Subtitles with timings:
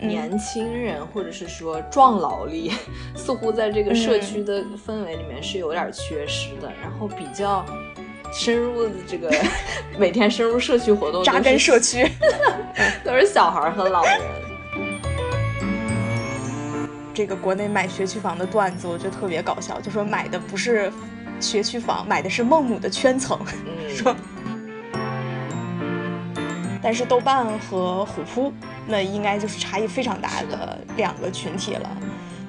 [0.00, 2.72] 年轻人或者是说壮劳力，
[3.14, 6.72] 似乎在这个社区的氛围里面是有点缺失的。
[6.82, 7.64] 然后比较
[8.32, 9.30] 深入的这个
[9.98, 12.06] 每天深入社区活动，扎根社区，
[13.04, 14.20] 都是小孩和老人。
[17.12, 20.90] 这个国内买学区房的段子，我觉得特别搞笑，就说买的不是
[21.38, 23.38] 学区房，买的是孟母的圈层，
[23.88, 24.14] 说。
[26.82, 28.52] 但是豆瓣和虎扑，
[28.86, 31.96] 那应该就是差异非常大的两个群体了。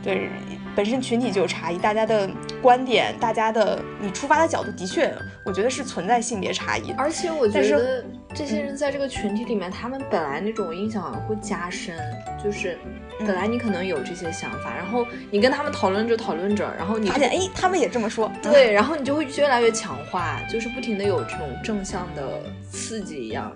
[0.03, 0.30] 对，
[0.76, 2.27] 本身群体就有差异，大家的
[2.59, 5.13] 观点，大家的你出发的角度，的确，
[5.45, 6.91] 我觉得是存在性别差异。
[6.98, 8.03] 而且我觉得
[8.34, 11.95] 这些人在这个群体里面，他们本来那种印象会加深，
[12.44, 12.80] 就是
[13.20, 22.41] 本来你可能有这些想法，然后你跟他们讨论着讨论着，然后你发现哎，他们也这么说， 对，然后你就会越来越强化，就是不停的有这种正向的
[22.72, 23.52] 刺激一样。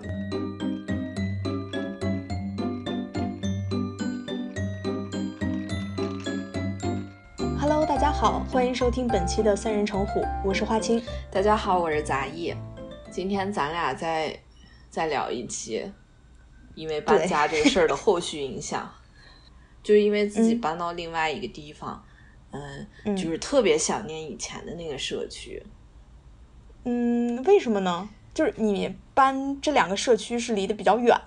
[7.96, 11.02] 大家好，欢迎收听本期的三人成虎，我是花青。
[11.30, 12.54] 大家好，我是杂艺。
[13.10, 14.38] 今天咱俩再
[14.90, 15.90] 再聊一期，
[16.74, 18.86] 因为搬家这个事儿的后续影响，
[19.82, 22.04] 就是因为自己搬到另外一个地方，
[22.50, 25.64] 嗯，就是特别想念以前的那个社区。
[26.84, 28.10] 嗯，为什么呢？
[28.34, 31.18] 就是你搬这两个社区是离得比较远。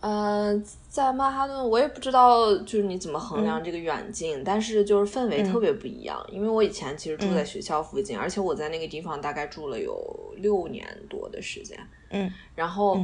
[0.00, 0.56] 呃，
[0.88, 6.24] 在曼哈顿，我也不知道就是你怎么衡量这个远近，但是就是氛围特别不一样。
[6.30, 11.76] 因为我以前其实住在学校附近，而且我在那个地方大概住了有六年多的时间。
[12.10, 12.96] 嗯，然后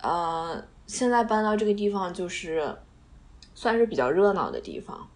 [0.00, 2.72] 呃，现在搬到这个地方就是
[3.54, 5.08] 算是比较热闹的地方，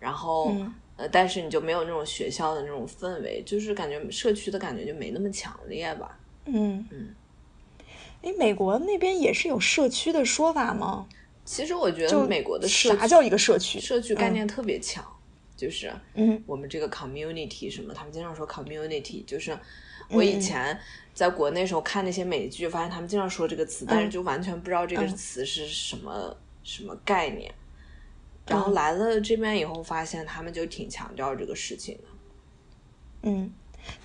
[0.00, 0.50] 然后
[0.96, 6.18] 呃，但是你就没有那种学校的那种氛围，就是感觉社区的感觉就没那么强烈吧。
[6.46, 7.14] 嗯嗯。
[8.24, 11.06] 哎，美国那边也是有社区的说法吗？
[11.44, 13.78] 其实我觉得美国的啥叫一个社区？
[13.78, 15.04] 社区概念特别强，
[15.54, 19.22] 就是嗯，我们这个 community 什么，他们经常说 community。
[19.26, 19.54] 就是
[20.08, 20.80] 我以前
[21.12, 27.52] 在国内时候看那些美剧，发现他们经常说这个词，但是就完全不知道这个词是什么什么概念。
[28.46, 32.04] 然后来了这边以后，发现他们就挺强调这个事情的。
[33.24, 33.52] 嗯，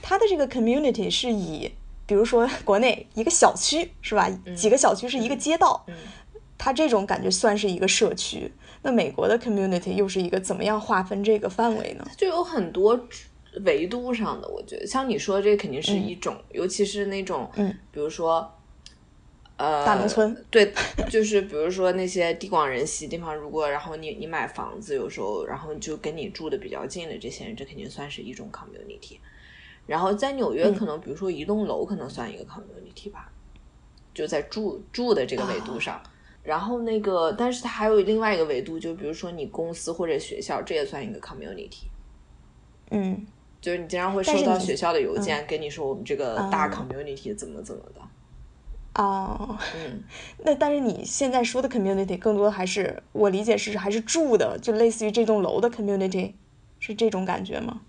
[0.01, 1.71] 他的这个 community 是以。
[2.09, 4.27] 比如说，国内一个小区是吧？
[4.57, 5.85] 几个小区是一个街道，
[6.57, 8.51] 它这种感觉算是一个社区。
[8.81, 12.07] 那美国的 community 又是一个怎么样划分这个范围呢？
[12.17, 12.99] 就有很多
[13.63, 18.51] 维度上的，我觉得像你说的这肯定是一种，尤其是那种，嗯，比如说，
[19.57, 20.73] 呃，大农村，对，
[21.11, 29.19] 就是比如说那些地广人稀地方，如果然后你你买房子，有时候然后就跟你住的比较近的这些人，这肯定算是一种 community。
[29.85, 33.31] 然后在纽约，可能比如说一栋楼可能算一个 community 吧，
[34.13, 36.01] 就在住住的这个维度上。
[36.41, 41.84] 然后那个，但是它还有另外一个维度，就比如说你公司或者学校，这也算一个 community。
[42.91, 43.28] 嗯，
[43.62, 48.01] 就是你经常会收到学校的邮件，跟你说我们这个大 community 怎么怎么的。
[48.95, 50.01] 哦，嗯，
[50.44, 56.34] 那但是你现在说的 community 更多的还是我理解是还是住的，就类似于这栋楼的 community，
[56.79, 57.81] 是这种感觉吗？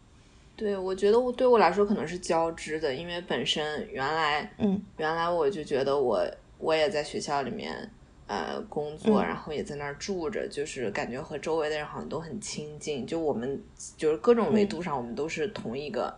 [0.60, 6.22] 对，我觉得我对我来说可能是交织的，因为本身原来，嗯，原来我就觉得我
[6.58, 7.90] 我也在学校里面
[8.26, 13.58] 呃工作，然后也在那儿住着，就是感觉和周围的人好像都很亲近，就我们
[13.96, 16.14] 就是各种维度上我们都是同一个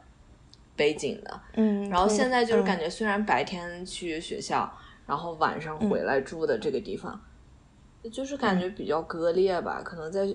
[0.75, 4.69] 背景的，嗯，然后现在就是感觉虽然白天去学校，
[5.07, 7.25] 然后晚上回来住的这个地方，
[8.11, 10.27] 就是感觉比较割裂吧，可能在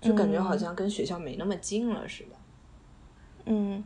[0.00, 2.37] 就感觉好像跟学校没那么近了似的。
[3.50, 3.82] 嗯，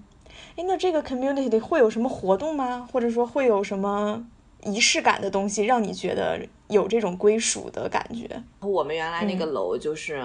[0.57, 2.89] 哎，那这个 community 会有什么活动吗？
[2.93, 4.27] 或者说会有什么
[4.65, 8.43] 仪式感的东西，让你觉得有这种归属的感觉？
[8.59, 10.21] 我们原来那个楼就是，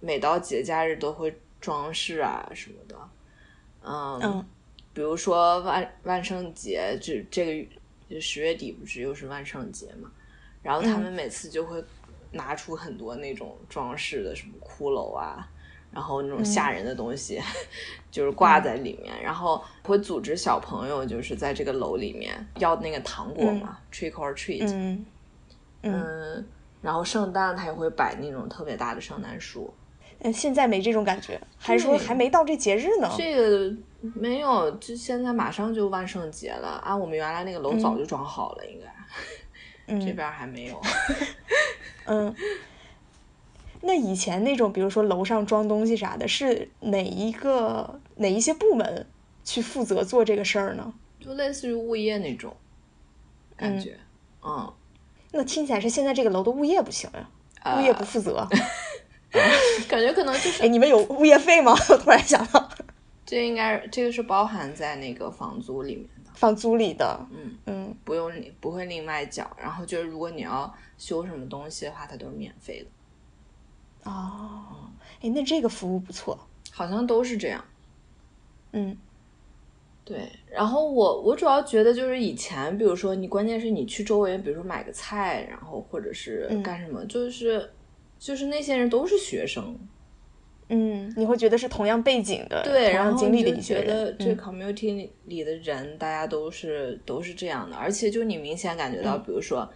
[0.00, 2.96] 每到节假日都会装饰啊什么的，
[3.82, 4.46] 嗯，
[4.92, 7.68] 比如说万万圣节，这这个
[8.10, 10.10] 就十月底不是又是万圣节嘛？
[10.62, 11.82] 然后他们每次就会
[12.32, 15.48] 拿出很多那种装饰的什么骷髅啊。
[15.90, 17.40] 然后那种吓人的东西，
[18.10, 24.68] 就是挂在里面，然后会组织小朋友，就是在这个楼里面要那个糖果嘛，trick or treat。
[24.72, 25.06] 嗯
[25.82, 26.46] 嗯，
[26.82, 29.72] 然后圣诞他也会摆那种特别大的圣诞树。
[30.20, 33.08] 嗯，现在没这种感觉，还说还没到这节日呢。
[33.16, 36.96] 这个没有，就现在马上就万圣节了啊！
[36.96, 38.80] 我们原来那个楼早就装好了，应
[39.86, 40.80] 该，这边还没有。
[42.06, 42.34] 嗯。
[43.80, 49.06] 那以前那种，比如说楼上装东西啥的，是哪一个哪一些部门
[49.44, 50.92] 去负责做这个事儿呢？
[51.20, 52.54] 就类似于物业那种
[53.56, 53.96] 感觉，
[54.42, 54.72] 嗯。
[55.30, 57.76] 那听起来是现在这个楼的物业不行呀？
[57.76, 58.48] 物业不负责。
[59.86, 61.72] 感觉可能就是哎，你们有物业费吗？
[61.90, 62.68] 我突然想到，
[63.26, 69.54] 这应该这个是包含在那个房租里面的，房租里的，嗯嗯，不用不会另外缴。
[69.60, 72.86] 然后就是如果你要修什么东西的话，它都是免费的。
[74.08, 74.90] 哦，
[75.20, 76.38] 哎，那这个服务不错，
[76.70, 77.64] 好像都是这样。
[78.72, 78.96] 嗯，
[80.04, 80.28] 对。
[80.50, 87.70] 然后我我主要觉得就是以前，比如说你关键是你去周围，比如说买个菜，然后或者是干什么，就是。
[88.20, 89.78] 就是那些人都是学生，
[90.70, 99.72] 嗯，你会觉得是同样背景的，对，然后经历的一些人，这 community 里的人，大家都是都是这样的，而且就你明显感觉到，比如说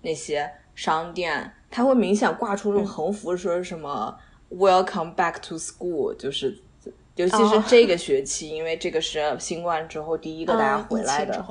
[0.00, 4.16] 那些商店，它会明显挂出这种横幅，说什么
[4.50, 6.58] Welcome back to school，就是
[7.16, 11.44] 尤其是这个学期，因为这个是新冠之后第一个大家回来的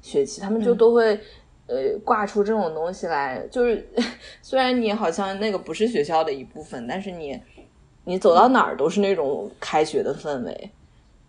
[0.00, 1.20] 学期，他们就都会。
[1.68, 3.88] 呃，挂出这种东西来，就是
[4.42, 7.40] 虽然你好像那个不是学校的一部分，但是你
[8.04, 10.70] 你走到哪儿都是那种开学的氛围，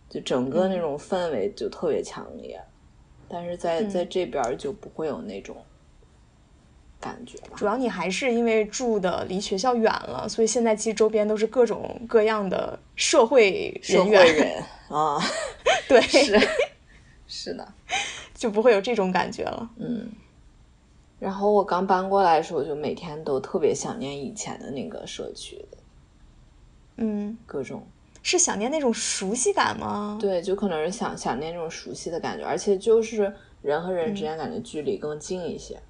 [0.09, 2.59] 就整个那种氛围就特别强烈。
[3.30, 5.56] 但是在在这边就不会有那种
[7.04, 7.38] 感觉。
[7.56, 15.20] 主要你还是因为住的离学校远了，所以现在其实周边都是各种各样的社会人员啊，
[15.90, 16.40] 对，是
[17.28, 17.74] 是的，
[18.34, 19.70] 就不会有这种感觉了。
[19.78, 20.10] 嗯。
[21.20, 25.64] 然后我刚搬过来的时候，就每天都特别想念以前的那个社区
[26.98, 27.88] 嗯，各种
[28.22, 30.18] 是想念那种熟悉感吗？
[30.20, 35.76] 对，就可能是想想念那种熟悉的感觉，而且就是人和人之间感觉距离更近一些。
[35.76, 35.82] 嗯，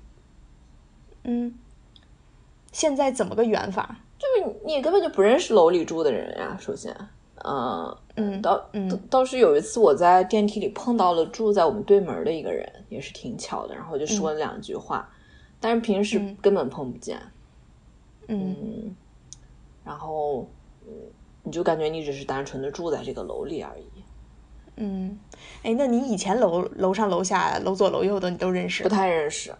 [2.72, 3.98] 现在怎么个远法？
[4.18, 6.58] 就是你根本就不认识楼里住的人呀。
[6.60, 6.96] 首先，
[7.44, 8.70] 嗯嗯，倒
[9.10, 15.10] 倒是有一次我在电梯里碰到了住在我们对门的一个人，也是挺巧的，然后就说了两句话。
[15.60, 17.18] 但是平时根本碰不见，
[18.28, 18.94] 嗯，
[19.86, 20.46] 然后，
[20.86, 20.92] 嗯，
[21.44, 23.86] 你就感觉你只是单纯的住在这个楼里而已，
[24.76, 25.18] 嗯，
[25.64, 28.84] 哎，那你以前楼楼上楼下楼左楼右的你都认识？
[28.84, 29.54] 不太认识，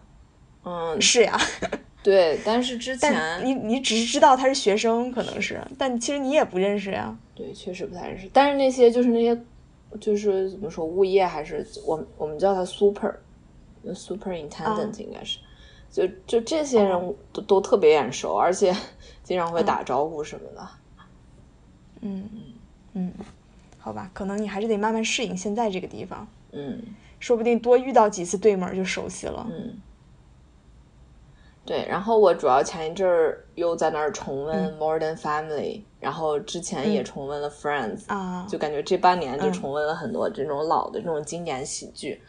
[0.64, 1.38] 嗯，是呀，
[2.02, 7.16] 对，但是之前你你只是知道他是学生，可能是，但其实你也不认识呀。
[7.34, 9.38] 对，确实不太认识，但是那些就是那些
[10.00, 15.38] 就是怎么说物业还是我我们叫他 super，superintendent 应该是。
[15.90, 18.74] 就就这些人都都特别眼熟，而且
[19.22, 20.68] 经常会打招呼什么的。
[22.00, 22.40] 嗯嗯
[22.94, 23.12] 嗯，
[23.78, 26.26] 好吧，可能你还是得慢慢适应现在这个地方。
[26.50, 26.82] 嗯，
[27.20, 29.46] 说不定多遇到几次对门就熟悉了。
[29.48, 29.80] 嗯，
[31.64, 31.86] 对。
[31.88, 42.20] 然后我主要前一阵儿又在那儿重温《Modern Family》，然后之前也重温了《Friends》啊，就感觉这半年就重温了很多这种老的这种经典喜剧。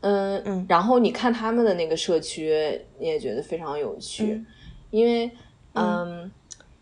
[0.00, 4.44] 嗯嗯，然后你看他们的那个社区，你也觉得非常有趣，
[4.90, 5.30] 因为
[5.74, 6.28] 嗯，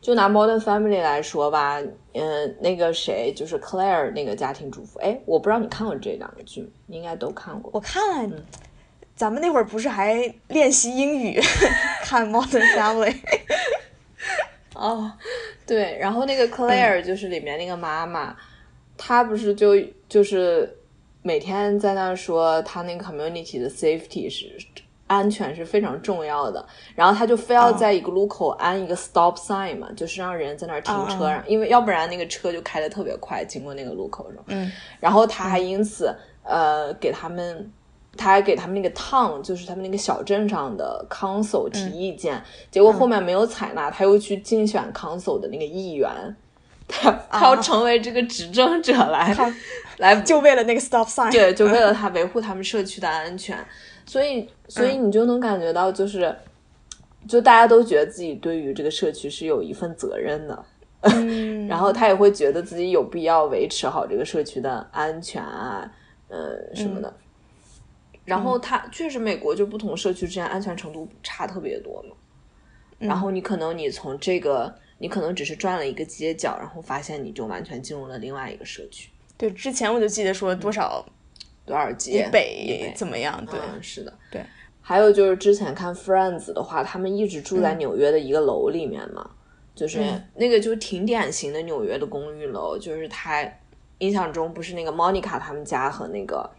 [0.01, 1.79] 就拿 Modern Family 来说吧，
[2.15, 7.71] 嗯，那个谁就是 Claire 那个家庭主妇，哎，我不知道你看过这两个剧，你应该都看过。
[7.75, 8.37] 我看了，
[9.21, 11.39] 咱们那会儿不是还练习英语
[12.03, 13.15] 看 Modern Family？
[14.75, 15.13] 哦，
[15.67, 18.35] 对，然后那个 Claire 就是里面那个妈妈，
[18.97, 19.75] 她不是就
[20.09, 20.75] 就是。
[21.23, 24.51] 每天在那说她那个 community 的 safety 是
[25.07, 34.45] 安全是非常重要的，然后她就非要在一个路口安一个 stop sign 嘛，就是让人在那儿停车，因为要不然那个车就开的特别快，经过那个路口的时候。
[34.47, 36.11] 嗯，然后她还因此
[36.43, 37.71] 呃给他们，
[38.21, 46.09] 他还给他们那个 town，就是他们那个小镇上的 council 提意见，结果后面没有采纳，他又去竞选 council 的那个议员。
[46.93, 49.33] 他他要成为这个执政者来
[49.99, 53.57] 来， 就为了那个 stop sign，对，就为了他维护他们社区的安全，
[54.05, 56.35] 所以所以你就能感觉到，就是
[57.29, 60.65] 就大家都觉得自己对于这个社区是有一份责任的，
[61.69, 65.89] 然后他也会觉得自己有必要维持好这个社区的安全啊，
[66.29, 67.15] 呃什么的。
[68.31, 72.17] 然后它确实，美国就不同社区之间安全程度差特别多嘛。
[72.99, 74.75] 然后你可能你从这个。
[75.03, 79.09] 你可能只是转了一个街角，然后发现你就完全进入了另外一个社区。
[79.39, 81.03] 对，之前我就记得说多少
[81.65, 83.43] 多少街北怎么样？
[83.47, 84.43] 对，是的，对。
[84.83, 89.31] 还有就是之前看 Friends 的话，他们一直住在纽约的一个楼里面嘛，
[89.75, 90.03] 就是
[90.35, 93.43] 那个就挺典型的纽约的公寓楼，就是他
[94.01, 96.51] 印象中不是那个 Monica 他们家和那个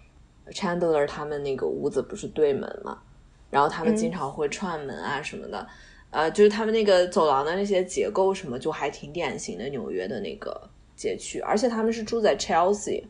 [0.51, 3.01] Chandler 他们那个屋子不是对门嘛，
[3.49, 5.67] 然后他们经常会串门啊什么的。
[6.09, 13.03] 呃，就是他们那个走廊的那些结构什么，就还挺典型的纽约的那个街区，而且他们是住在 Chelsea，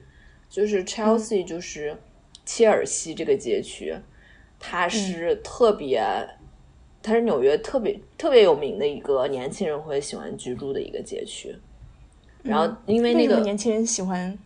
[0.47, 1.97] 就是 Chelsea 就是
[2.45, 3.95] 切尔西这个街区，
[4.59, 5.99] 它是特别
[7.01, 11.55] 它是纽约特别特别有名的一个年轻人会喜欢居住的一个街区。
[12.43, 14.37] 然后因为那个年轻人喜欢，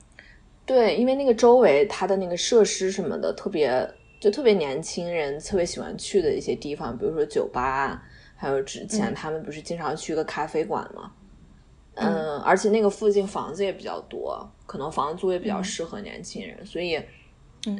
[0.65, 3.71] 对，因为那个周围它的那个设施什么的特别，
[4.19, 8.03] 就特别年轻人特别喜欢去的一些地方，比如说酒吧，
[8.35, 11.11] 还有之前他们不是经常去个咖啡馆吗？
[11.93, 16.99] 嗯，而且那个附近房子也比较多，可能房租也比较适合年轻人，所以，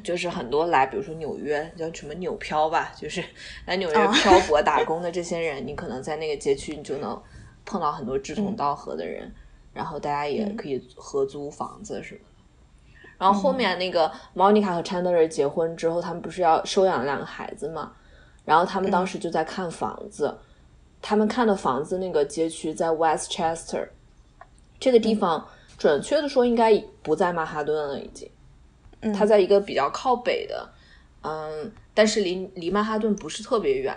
[0.04, 3.24] 就是很多来，比如说纽约叫什么纽漂吧，就是
[3.65, 7.22] 来纽约漂泊打工的这些人，你可能在那个街区你就能
[7.65, 9.34] 碰到很多志同道合的人。
[9.74, 12.35] 然后大家也可以合租房子什么的。
[13.17, 17.91] 然后后面那个 Monica 和 Chandler 结婚之后，他们不是要收养两个孩子嘛？
[18.43, 20.38] 然后他们当时就在看房子。
[21.01, 23.88] 他们看的房子那个街区在 Westchester，
[24.79, 28.27] 这个地方准确的说应该不在曼哈顿了，已经。
[29.13, 30.67] 它在一个比较靠北的，
[31.22, 33.95] 嗯，但是离离曼哈顿不是特别远。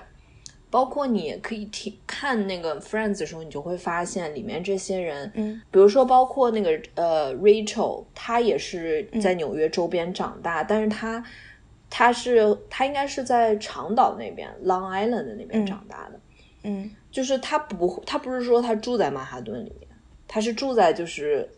[0.71, 11.25] 包括你可以听看那个 Friends 的时候，你就会发现里面这些人，嗯，比如说包括那个呃 Rachel，她也是在纽约周边长大，但是她
[11.89, 16.21] 她是她应该是在长岛那边 Long Island 的那边长大的，
[16.65, 19.89] 嗯，就是她不她不是说她住在曼哈顿里面，
[20.27, 21.49] 她是住在就是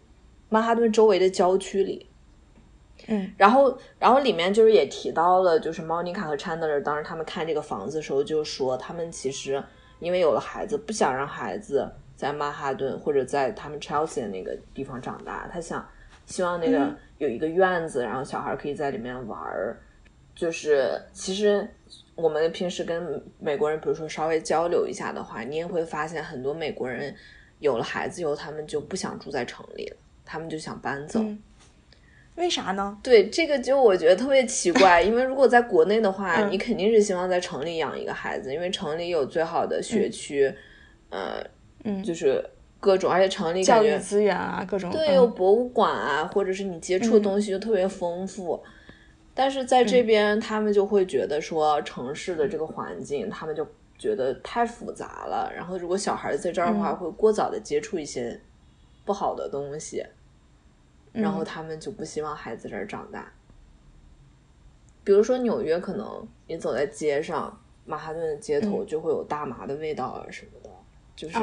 [0.48, 2.06] 曼哈顿周围的郊区里。
[3.08, 9.62] 嗯，然后，然后里面就是也提到了，就是 Monica 和 Chandler 当时他们看这个房子的时候，就说他们其实
[9.98, 15.86] 因为有了孩子，不想让孩子在曼哈顿或者在他们 Chelsea 的那个地方长大，他想
[16.26, 19.76] 希望那个有一个院子，然后小孩可以在里面玩儿。
[20.32, 21.68] 就是其实
[22.14, 27.14] 我们平时跟美国人，比如说稍微交流一下的话，你也会发现很多美国人
[27.58, 31.20] 有了孩子以后，他们就不想住在城里了，他们就想搬走。
[32.40, 32.98] 为啥呢？
[33.02, 40.52] 对这个就我觉得特别奇怪，因为如果在国内的话，你肯定是希望在城里养一个孩子，因为城里有最好的学区，
[41.10, 41.44] 呃，
[41.84, 42.42] 嗯，就是
[42.80, 48.60] 各种，而且城里教育资源啊，各种对，有博物馆啊，或者是你接触的东西就特别丰富。
[49.34, 53.66] 但是在这边，他们就会觉得说城市的这个环境，他们就
[53.98, 55.52] 觉得太复杂了。
[55.54, 58.40] 然后如果小孩在这儿的话，会过早的接触一些
[59.04, 60.04] 不好的东西。
[61.12, 63.32] 然后他们就不希望孩子这儿长大。
[65.02, 70.70] 比如说纽约，可能你走在街上，曼哈顿的街头就会有大麻的味道啊什么的，
[71.16, 71.38] 就是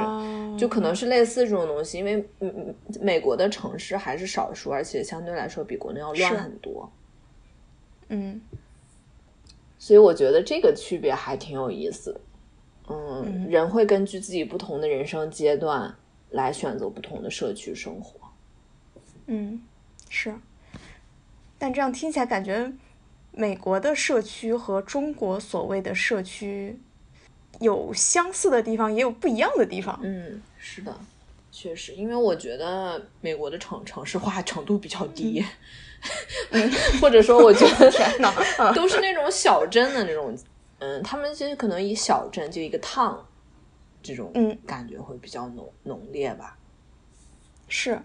[0.57, 1.97] 就可能是类似这种东西。
[1.97, 6.89] 因为嗯，美国的城市还是少数，而且相对来说比国内要乱很多。
[8.09, 8.39] 嗯，
[9.79, 12.21] 所以我觉得这个区别还挺有意思的。
[12.89, 15.93] 嗯，人会根据自己不同的人生阶段
[16.29, 18.16] 来选择不同的社区生活。
[19.27, 19.61] 嗯，
[20.09, 20.35] 是，
[21.57, 22.71] 但这样听起来感觉
[23.31, 26.79] 美国的社区和中国所谓的社区
[27.59, 29.99] 有相似的地方，也有不一样的地方。
[30.01, 30.97] 嗯，是的，
[31.51, 35.43] 确实，因为我觉得美国的城城市化程度比较低，
[37.01, 37.91] 或者说我觉得
[38.73, 40.37] 都是那种小镇的那种，
[40.79, 43.17] 嗯，他们其实可能以小镇就一个 town
[44.01, 44.31] 这种
[44.65, 46.57] 感觉会比较浓浓烈吧。
[47.67, 48.01] 是。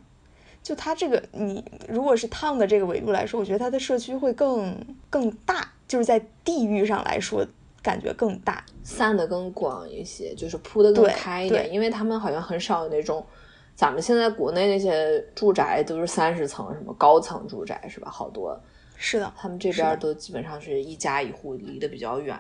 [0.63, 4.73] 就它这个，你如果是烫的这个维度来说，我觉得它的社区会更
[5.11, 7.45] 更大，就是在地域上来说，
[7.83, 11.73] 感觉更大，散的更广一些，就是铺的更开一点。
[11.73, 13.27] 因为他们好像很少有那种，
[13.75, 18.09] 咱们现在国内那些住宅都是三十层，什么高层住宅是吧？
[18.09, 18.57] 好多
[18.97, 22.39] 是的，他们这边都基本上是一家一户，离得比较远。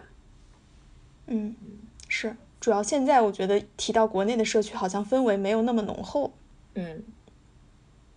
[1.26, 1.56] 嗯，
[2.06, 6.32] 是，主要现在我觉得提到国内的社区，好像氛围没有那么浓厚。
[6.74, 7.02] 嗯。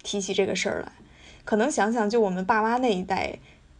[0.05, 0.91] 提起这个事儿来，
[1.43, 3.33] 可能想想就我们爸妈那一代，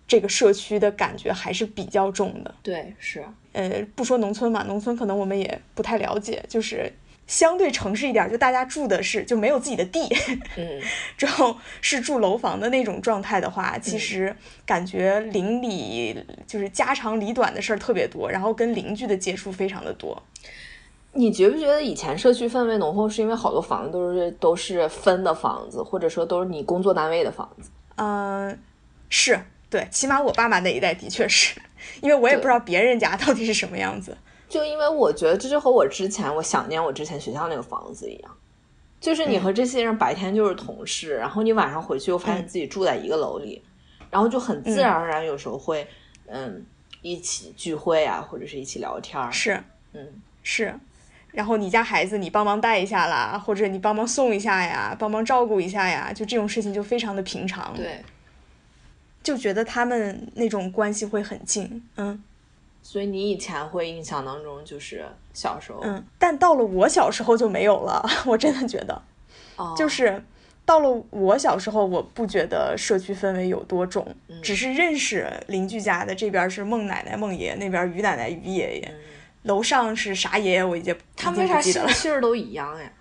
[0.08, 2.54] 这个社区的感觉还是比较重的。
[2.62, 3.24] 对，是。
[3.54, 6.92] 呃，不说农村嘛，农村可能我们也不太了解，就是
[7.28, 10.02] 相对城市一点，就大家住的是就没有自己的地，
[10.58, 10.82] 嗯，
[11.16, 20.22] 之后是住楼房的那种状态的话，其实感觉邻里就是家长里短的事儿特别多，然后跟邻居的接触非常的多。
[21.16, 27.72] 你觉不觉得以前社区氛围浓厚，是因为好多房子都是都是分的房子，或者说都是你工作单位的房子？
[27.96, 28.60] 嗯，
[29.10, 31.60] 是对，起码我爸妈那一代的确是，
[32.02, 34.18] 因为我也不知道别人家到底是什么样子。
[34.50, 38.32] 就因为我觉得这就和我之前我想念我之前学校那个房子一样，
[39.00, 43.62] 就是你和这些人白天就是同事，然后你晚上回去又发现自己住在一个楼里，
[44.12, 45.88] 然后就很自然而然有时候会
[46.28, 46.66] 嗯
[47.02, 49.32] 一起聚会啊，或者是一起聊天儿。
[49.32, 50.78] 是，嗯，是。
[51.36, 57.74] 然后你家孩子你帮忙带一下啦，或者你帮忙送一下呀，帮忙照顾一下呀，就这种事情就非常的平常。
[57.76, 58.02] 对，
[59.22, 62.24] 就觉得他们那种关系会很近，嗯。
[62.82, 68.08] 所以你以前会印象当中就是小时候，嗯，但到了我小时候就没有了。
[68.28, 69.02] 我真的觉得，
[69.56, 70.24] 哦就是
[70.66, 78.96] 到了我小时候，我不觉得社区氛围有多重，只是认识邻居家的，这边是孟奶奶、孟爷爷，那边于奶奶、于爷爷，
[79.46, 82.92] 楼上是啥爷爷，我已经他们为啥姓姓儿都一样呀？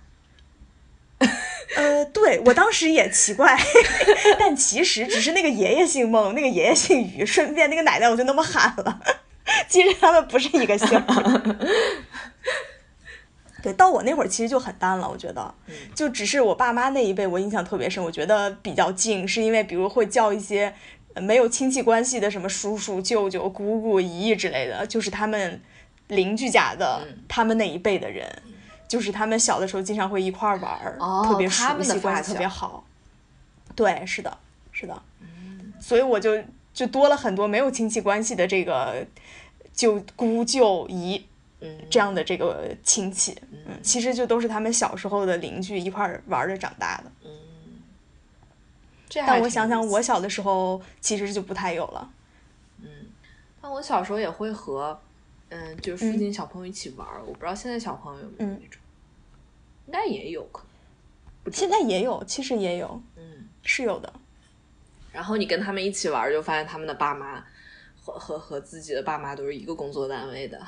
[1.77, 3.59] 呃，对我当时也奇怪，
[4.39, 9.01] 但其实只是那个爷爷姓孟，那个爷爷姓于，顺便那个奶奶我就那么喊了。
[9.69, 10.89] 其实他们不是一个姓。
[13.63, 15.55] 对，到我那会儿其实就很淡了，我觉得，
[15.95, 20.75] 就只是我爸妈那一辈，我印象特别深，我觉得比较近，是因为比如会叫一些
[21.17, 25.63] 没有亲戚关系的什么叔叔、舅舅、姑姑、姨姨之类的，就是他们
[26.09, 28.43] 邻居家的，他们那一辈的人。
[28.87, 32.85] 就是他们小的时候经常会一块儿玩儿，特别熟悉，关系特别好。
[33.75, 34.39] 对，是的，
[34.71, 35.03] 是的。
[35.81, 36.41] 所以我就
[36.73, 39.05] 就多了很多没有亲戚关系的这个
[39.73, 41.27] 舅姑舅姨，
[41.61, 47.05] 嗯，这样的这个亲戚，嗯，其实就都是他们小时候的邻居一块儿玩着长大的。
[47.25, 47.31] 嗯。
[49.27, 52.11] 但我想想，我小的时候其实就不太有了。
[52.81, 52.89] 嗯，
[53.61, 55.01] 但我小时候也会和
[55.51, 57.23] 嗯，就是附近小朋友一起玩儿。
[57.25, 58.81] 我不知道现在小朋友有没有那种。
[59.87, 60.65] 应该也有可
[61.45, 64.13] 能，现在也有，其实也有，嗯，是有的。
[65.13, 67.45] 然后你跟他们一起玩，就发现他们的爸妈
[68.01, 70.61] 和和和自己的爸妈都是一个工作单位的。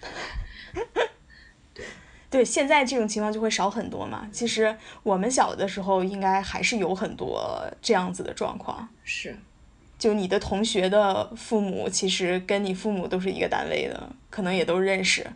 [1.74, 1.84] 对
[2.30, 4.28] 对，现在这种情况就会少很多嘛。
[4.32, 8.88] 其实我们小的时候，应该还是有很多这样子的状况。
[9.04, 9.36] 是，
[9.98, 15.26] 就你的同学的父母，其实跟你父母都是一个单位的，可能也都认识。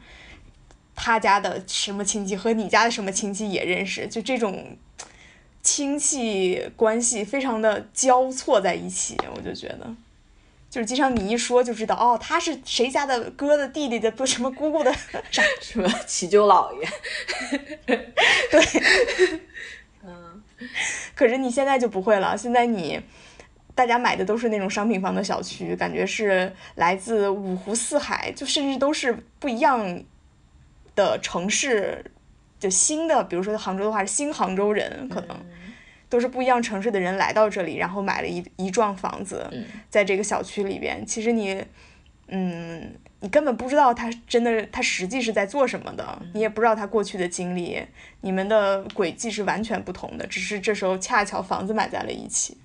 [0.95, 4.77] 他家的什么亲戚和你家的什么亲戚也认识，就这种
[5.63, 9.97] 亲戚关系非常的交错在一起，我就觉得，
[10.69, 14.93] 就是经常你一说就知道，哦，他是谁家的哥的弟弟的不什么姑姑的
[15.31, 16.89] 啥什么七舅姥爷，
[17.87, 18.61] 对，
[20.05, 20.43] 嗯，
[21.15, 23.01] 可是你现在就不会了，现在你
[23.75, 30.03] 大家买的都是那种商品房的小区，感觉是来自五湖四海，就甚至都是不一样。
[30.95, 32.05] 的城市，
[32.61, 35.35] 就新的，比如说杭州的话，是新杭州人，可能
[36.11, 39.51] 都是不一样城市的人来到这里，然后买了一一幢房子，
[39.89, 41.03] 在这个小区里边。
[41.07, 41.65] 其实你，
[42.29, 47.83] 嗯，你根本不知道他真的他实际是在做什么的，你也不知道他过去的经历，
[48.21, 52.59] 你们的轨迹是完全不同的，只是这时候恰巧房子买在了一起。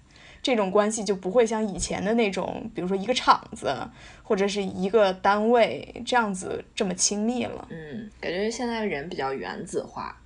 [0.48, 3.76] 这种关系就不会像以前的那种，比如说一个厂子
[4.24, 7.68] 或者是一个单位这样子这么亲密了。
[7.70, 10.18] 嗯，感觉现在人比较原子化，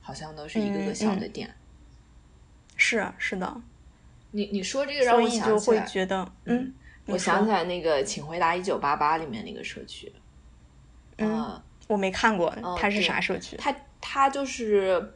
[0.00, 1.54] 好像都是一个个小的店。
[2.74, 3.60] 是是的，
[4.30, 6.72] 你你说这个让我想起来，觉得嗯，
[7.04, 10.10] 我想起来那个《请回答一九八八》里面那个社区。
[11.18, 13.58] 嗯，我没看过，它是啥社区？
[13.58, 15.12] 它它就是。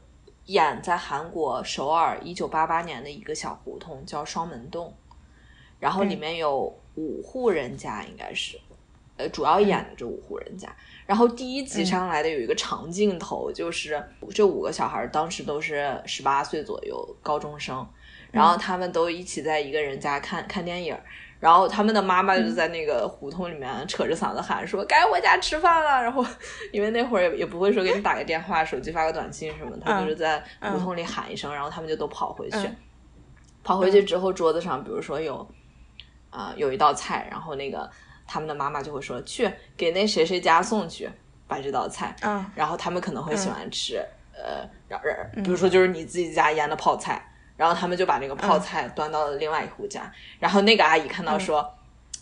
[0.46, 4.92] 演在韩国首尔一九八八年的一个小胡同叫双门洞，
[5.78, 8.58] 然后里面有五户人家，应该是，
[9.16, 10.74] 呃，主要演的这五户人家。
[11.06, 17.86] 然后第一集上来的有一个长镜头，就是这五个小孩当时都是十八岁左右高中生，
[18.30, 20.96] 然后他们都一起在一个人家看看电影。
[21.42, 26.24] 然后他们的妈妈就在那个胡同里面扯着嗓子喊说：“该回家吃饭了。”然后
[26.70, 32.58] 因为那会儿也也不会说给你打个电话、手机发个短信什么，他就是在胡同里喊一声，然后他们就都跑回去。
[33.64, 35.44] 跑回去之后，桌子上比如说有
[36.30, 37.90] 啊有一道菜，然后那个
[38.24, 41.10] 他们的妈妈就会说：“去给那谁谁家送去，
[41.48, 42.14] 把这道菜。”
[42.54, 43.96] 然后他们可能会喜欢吃
[44.32, 45.00] 呃，然
[45.42, 47.28] 比如说就是你自己家腌的泡菜。
[47.62, 51.58] 然后他们就把那个泡菜端到了另外一户家，然后那个阿姨看到说，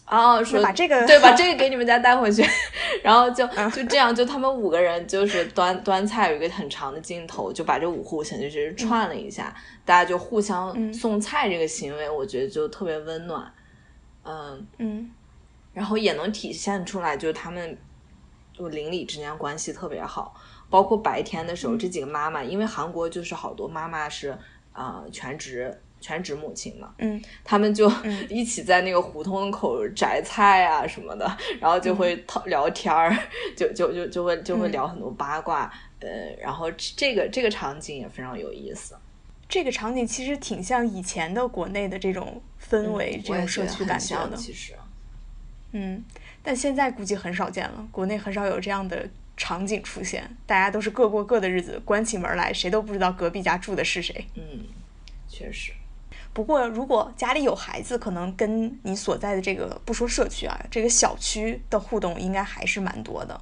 [0.07, 2.45] 哦，说把这个对，把这个给你们家带回去，
[3.03, 13.51] 然后就就这样，就他们五个人就是端端菜有一个很长的镜头，就把这五户先就是串了一下，大家就互相送菜这个行为，我觉得就特别温暖，
[14.25, 15.11] 嗯嗯，
[15.73, 17.79] 然后也能体现出来，就是他们
[18.53, 20.35] 就邻里之间关系特别好，
[20.69, 24.37] 包括白天的时候，这几个妈妈，因为韩国就是好多妈妈是。
[24.73, 27.91] 啊，全职全职母亲嘛，嗯，他们就
[28.31, 33.15] 一起在那个胡同口摘菜啊什么的，然后就会讨聊天儿，
[33.57, 36.09] 就就就就会就会聊很多八卦，呃，
[36.41, 38.95] 然后这个这个场景也非常有意思。
[39.49, 44.37] 这个场景其实挺像以前的国内的这种氛围，这种社区感觉的。
[44.37, 44.75] 其实，
[45.73, 46.03] 嗯，
[46.43, 49.07] 但现在估计很少见了，国内很少有这样的。
[49.41, 54.27] 场景出现，大家都是各过各的日子，关起门来谁都不知道隔壁家住的是谁。
[54.35, 54.67] 嗯，
[55.27, 55.73] 确实。
[56.35, 63.41] 不过如果家里有孩子，可能跟你所在的这个不说社区啊，这个小区的互动应该还是蛮多的。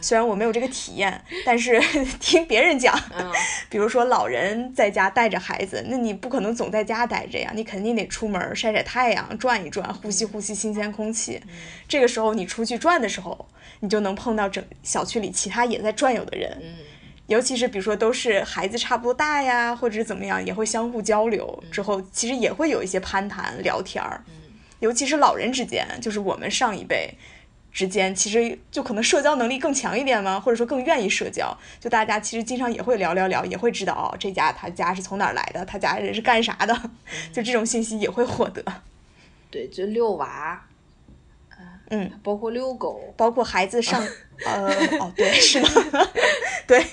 [0.00, 1.80] 虽然我没有这个体验，但是
[2.20, 2.98] 听别人讲，
[3.68, 11.40] 比如说老人在家带着孩子，那你不可能总在家待着呀，你肯定得出门晒晒太阳，转一转，呼吸呼吸新鲜空气。
[11.86, 13.48] 这个时候你出去转的时候，
[13.80, 16.60] 你就能碰到整小区里其他也在转悠的人，
[17.26, 21.62] 尤其是比如说都是孩子差不多大呀，或者怎么样，也会相互交流。
[21.70, 24.24] 之后其实也会有一些攀谈聊天儿，
[24.80, 27.12] 尤其是老人之间，就是我们上一辈。
[27.78, 36.76] 之间其实就可能社交能力更强一点吗，或者说更愿意社交，就大家其实经常也会聊聊聊，也会知道哦，这家他家是从哪儿来的，他家人是干啥的，
[37.32, 38.64] 就这种信息也会获得。
[39.48, 40.60] 对，就遛娃，
[41.90, 44.04] 嗯，包括遛狗，包括孩子上，
[44.44, 44.66] 呃，
[44.98, 45.68] 哦，对，是的，
[46.66, 46.84] 对，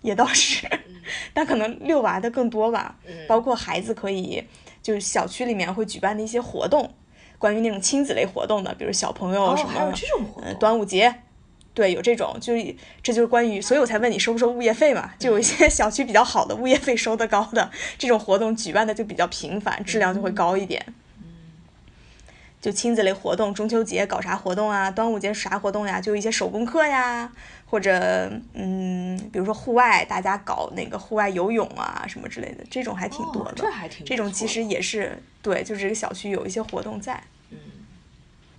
[0.00, 0.66] 也倒是，
[1.32, 2.96] 但可能遛娃的更多吧，
[3.28, 4.42] 包括孩子可以，
[4.82, 6.92] 就是小区里面会举办的一些活动。
[7.42, 9.92] 关于那种亲子类活动的，比如小朋友什么，
[10.40, 11.12] 呃，端午节，
[11.74, 15.10] 对，有这种，就是这就是关于，所以我才问你收不收物业费嘛？
[15.18, 20.86] 就有一些 小区比较好的，物业费收的高的，这种活动举办的就比较频繁，质量就会高一点。
[22.60, 24.88] 就亲子类活动，中秋节搞啥活动啊？
[24.88, 26.00] 端午节啥活动呀？
[26.00, 27.32] 就一些手工课呀，
[27.72, 33.52] 或者嗯，比如说户外，大家搞那个户外游泳啊什么之类的，这种还挺多的。
[33.56, 34.04] 这还挺。
[34.04, 37.18] 这种其实也是对，就是这个小区有一些活动在。
[37.48, 37.56] 嗯。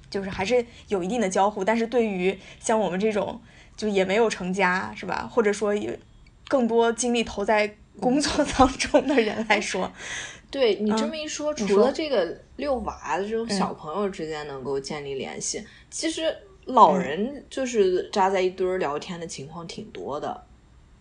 [0.10, 3.39] 就是还是有一定的交互，但是对于像我们这种
[3.78, 5.30] 就也没有成家是吧？
[5.32, 5.99] 或者说也
[6.47, 9.91] 更多精力投在工作当中的人来说。
[10.49, 20.43] 对你这么一说，除了这个遛娃的这种小朋友之间能够建立联系，其实老人就是扎在一堆儿聊天的情况挺多的。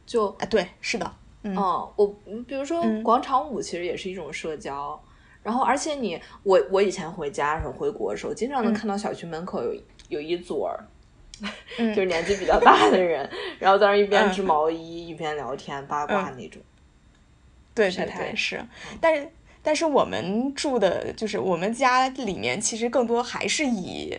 [0.05, 1.55] 就啊，对，是的，嗯，
[1.97, 2.07] 我
[2.47, 5.01] 比如说广场舞，其实也是一种社交。
[5.43, 9.75] 然后，而且你我我以前回家的时候，回国的时候，经常能看到小区门口有
[10.09, 10.85] 有一组儿，
[11.79, 16.61] 就是年纪比较大的人， 然后在那一边织毛衣一边聊天八卦那种。
[17.75, 18.65] 对对对，是，
[19.01, 19.29] 但是。
[19.65, 24.13] 但是我们住的就是我们家里面，其实更多还是以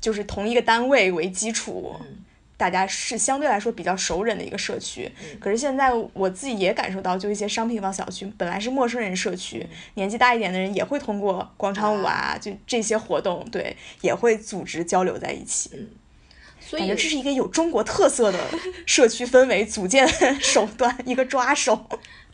[0.00, 1.94] 就是同一个单位为基础，
[2.56, 5.10] 大家是相对来说比较熟人的一个社区。
[5.38, 15.70] 可是现在我自己也感受到，就一些商品房小区本来是陌生人社区，年纪大一点的人也会通过广场舞啊，就这些活动，对，也会组织交流在一起。
[15.72, 15.88] 嗯，
[16.78, 18.38] 感觉这是一个有中国特色的
[18.86, 20.06] 社区氛围组建
[20.40, 21.86] 手段，一个抓手。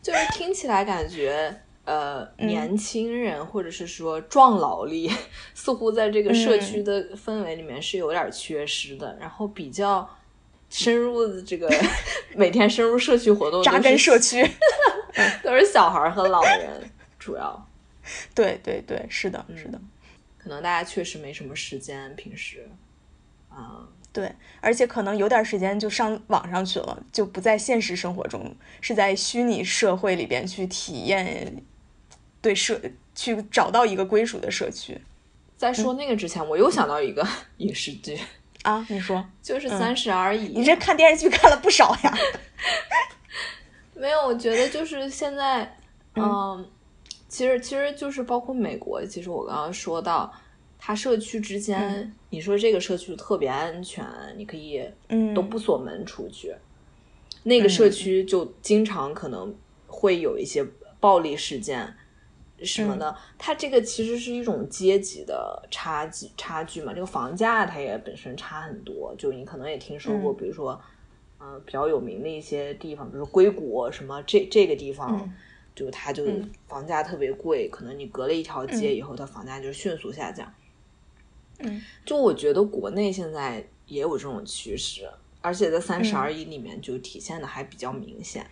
[0.02, 1.62] 就是听起来感觉。
[1.87, 5.09] 呃，年轻人或者是说壮劳力，
[5.55, 9.16] 似乎在这个社区的氛围里面是有点缺失的。
[9.20, 10.09] 然后比较
[10.68, 11.72] 深入的这个
[12.35, 14.44] 每天深入社区活动，扎根社区，
[15.44, 17.68] 都是小孩和老人，主要。
[18.35, 19.81] 对对对，是的，是的。
[20.37, 22.68] 可能大家确实没什么时间，平时
[23.49, 31.62] 啊，对，而且可能有点时间就上网上去了，就不在现实生活中，是在虚拟社会里边去体验。
[32.46, 32.80] 对社
[33.12, 34.96] 去找到一个归属的社区。
[35.56, 38.16] 在说那个之前，我又想到一个影视剧
[38.62, 40.50] 啊，你说 就是《三十而已》。
[40.52, 42.18] 你这看电视剧看了不少呀？
[43.94, 45.76] 没有，我觉得就是现在，
[46.14, 46.64] 嗯，
[47.28, 49.04] 其实其实就是包括美国。
[49.04, 50.32] 其实我刚刚说到，
[50.78, 54.06] 它社区之间，你说这个社区特别安全，
[54.37, 54.88] 你可以
[55.35, 56.54] 都不锁门出去。
[57.42, 59.52] 那个社区就经常可能
[59.88, 60.64] 会有一些
[61.00, 61.92] 暴力事件。
[62.66, 66.92] 什么的，它这个其实是一种阶级的差距差距嘛。
[66.92, 70.81] 这个房价它也本身差很多，就你可能也听说过，比如说，
[71.40, 75.33] 嗯，比较有名的一些地方，比如说硅谷什么这这个地方，
[75.74, 76.24] 就它就
[76.66, 80.52] 房价特别贵，可能你隔了一条街以后，它房价就迅速下降。
[81.59, 85.09] 嗯，就我觉得国内现在也有这种趋势，
[85.40, 88.46] 而且在《三十而已》里面就体现的还比较明显。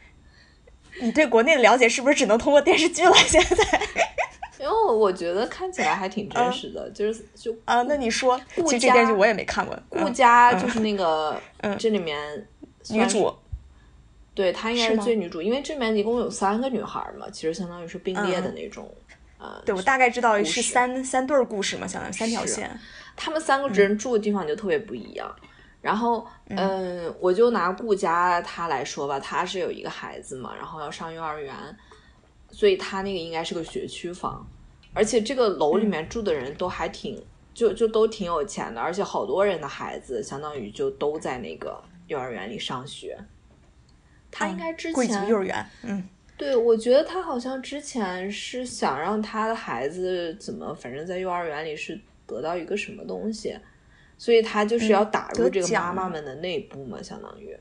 [1.00, 3.14] 你对国内的了解是不是只能通过电视剧了？
[3.26, 3.80] 现在，
[4.61, 9.78] 因为我觉得看起来还挺真实的，就是就啊，那你说，其实这电视剧我也没看过。
[9.88, 11.40] 顾家就是那个，
[11.78, 12.46] 这里面
[12.90, 13.35] 女主，
[14.35, 18.88] 对她应该是最女主，因为这里面一共有三个女孩嘛，其实相当于是并列的那种。
[19.38, 22.70] 呃，对我大概知道是三三对故事嘛，相当于三条线。
[23.16, 25.35] 他们三个人住的地方就特别不一样。
[25.85, 31.55] 然后，嗯，我就拿顾家他来说吧，他是有一个孩子嘛，然后要上幼儿园，
[32.51, 34.47] 所以他那个应该是个学区房，
[34.94, 43.18] 而且这个楼里面住的人都还挺，就就都挺有钱的，而且好多人的孩子相当于就都在那个幼儿园里上学。
[44.31, 53.55] 他应该之前贵族幼儿园，嗯，对，我觉得他好像之前是想让他的孩子怎么，反正在幼儿园里是得到一个什么东西，
[54.16, 57.57] 所以他就是要打入这个妈妈们的内部嘛，相当于。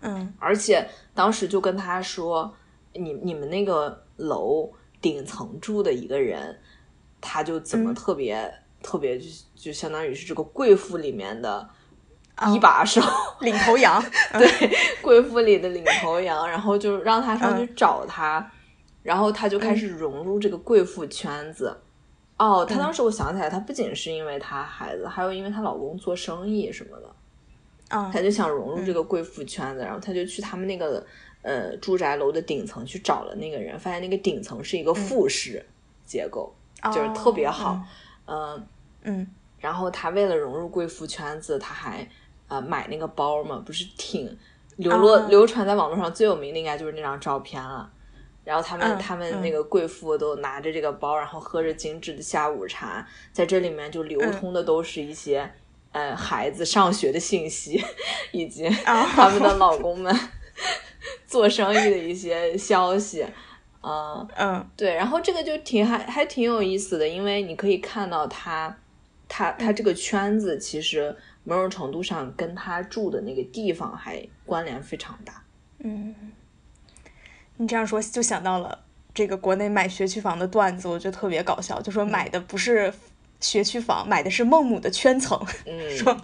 [0.00, 0.32] 嗯。
[0.38, 2.54] 而且当时就跟他说
[2.94, 6.58] ：“你你们那个楼顶层住的一个人，
[7.20, 11.68] 他就怎么特别特别，就就相当于是这个贵妇里面的。”
[12.50, 13.00] 一把手，
[13.40, 18.50] 领头羊， 对，贵妇里的领头羊，然后就让他上去找他，
[19.02, 21.76] 然后他就开始融入这个贵妇圈子。
[22.44, 31.06] 哦，她当时我想起来，她不仅是因为她孩子，还有因为她老公做生意什么的，啊，她就想融入这个贵妇圈子，然后她就去他们那个
[31.42, 35.64] 呃住宅楼的顶层去找了那个人，发现那个顶层是一个复式
[36.04, 36.52] 结构，
[36.92, 37.80] 就是特别好，
[38.26, 38.66] 嗯。
[39.04, 39.26] 嗯，
[39.58, 42.08] 然后她为了融入贵妇圈子，她还。
[42.48, 44.38] 呃，买那个包嘛，不是挺
[44.76, 47.90] 流落流传在网络上最有名的应该就是那张照片了。
[48.44, 55.50] 然后他们他们那个贵妇都拿着这个包，然后喝着精致的下午茶，在这里面就流通的都是一些
[55.92, 57.82] 呃孩子上学的信息，
[58.32, 60.14] 以及他们的老公们
[61.26, 63.26] 做生意的一些消息。
[63.82, 68.76] 嗯嗯，对，然后这个就挺还还挺有意思的，因为你可以看到他
[69.28, 71.16] 他他这个圈子其实。
[71.44, 75.42] 某种程度上跟他住的那个地方还关联非常大。
[75.80, 76.14] 嗯，
[77.56, 78.78] 你这样说就想到了
[79.14, 81.80] 这个国内买学区房的段子，我觉得特别搞笑。
[81.80, 82.92] 就说买的不是
[83.40, 85.40] 学区房，买的是孟母的圈层。
[85.66, 86.16] 嗯，说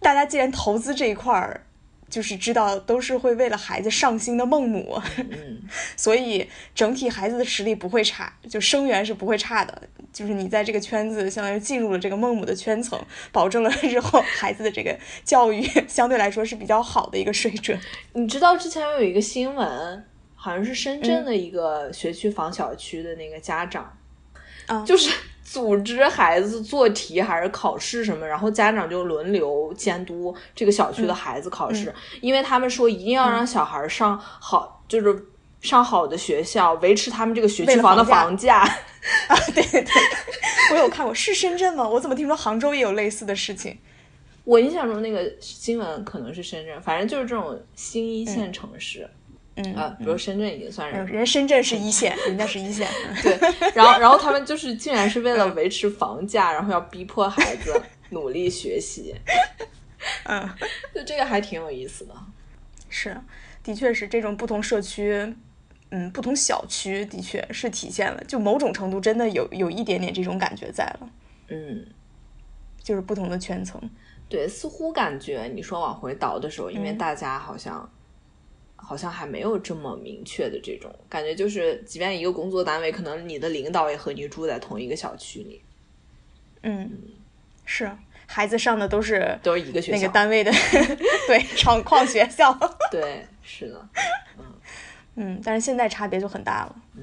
[0.00, 1.64] 大家既然投资这一块儿。
[2.10, 4.98] 就是知道都是会为了孩子上心的孟母，
[5.94, 9.82] 所以整体孩子的实力不会差，就生源是不会差的。
[10.10, 12.98] 就是你在这个圈子，相当于进入了这个孟母的圈层，
[13.30, 17.78] 保证了日后孩子的这个教育相对来说是比较好的一个水准。
[18.14, 20.04] 你知道之前有一个新闻，
[20.48, 23.94] 好像是深圳的一个学区房小区的那个家长，
[24.66, 25.10] 啊， 就是。
[25.48, 35.24] 组织孩子做题还是考试什么，然后家长就轮流监督这个小区的孩子考试，因为他们说一定要让小孩上好，就是
[35.62, 38.58] 上好的学校，维持他们这个学区房的房价。
[39.26, 39.92] 啊，对对对，
[40.72, 41.88] 我有看过，是深圳吗？
[41.88, 43.78] 我怎么听说杭州也有类似的事情？
[44.44, 49.08] 我印象中那个新闻可能是深圳，反正就是这种新一线城市。
[49.10, 49.17] 嗯
[49.74, 52.88] 啊，比如深圳已经算是，人深圳是一线，人家是一线。
[53.22, 53.38] 对，
[53.74, 59.14] 然后然后他们就是竟然是为了维持房价，然后要逼迫孩子 努力学习。
[60.24, 60.48] 嗯，
[60.94, 62.14] 就这个还挺有意思的。
[62.88, 63.20] 是，
[63.62, 65.34] 的确是这种不同社区，
[65.90, 71.10] 嗯，不同小区，的确是体现了，就某种程度真的有有一点点这种感觉在了。
[71.48, 71.86] 嗯，
[72.82, 73.80] 就是不同的圈层。
[74.28, 77.90] 对，似乎感觉你说往回倒的时候，因为大家好像。
[78.80, 85.60] 好像还没有这么明确的这种感觉，就是即便一个工作单位，可能你的领导也和你住在同一个小区里。
[86.62, 86.90] 嗯，
[87.66, 87.90] 是，
[88.26, 90.50] 孩子上的都是都是一个学校，那个单位的，
[91.28, 92.56] 对，厂矿学校。
[92.90, 93.88] 对，是的，
[94.38, 94.44] 嗯
[95.16, 96.76] 嗯，但是现在差别就很大了。
[96.96, 97.02] 嗯，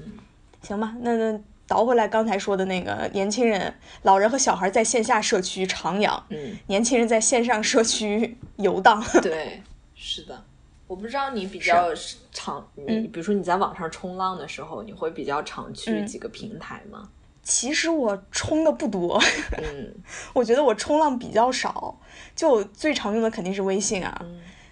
[0.62, 9.04] 行吧，那那倒回来刚才说的那个年轻人、老人和小孩在线下社区徜徉，嗯，年轻人在线上社区游荡。
[9.22, 9.62] 对，
[9.94, 10.44] 是的。
[10.86, 11.92] 我不知道你比较
[12.32, 17.08] 常，你比如说你在网上冲浪的时候，你会比较常去几个平台吗？
[17.42, 19.20] 其实我冲的不多，
[19.56, 19.94] 嗯，
[20.34, 21.96] 我觉得我冲浪比较少，
[22.34, 24.20] 就最常用的肯定是微信啊。